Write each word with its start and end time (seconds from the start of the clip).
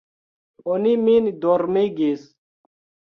Oni 0.75 0.95
min 1.03 1.29
dormigis. 1.45 2.29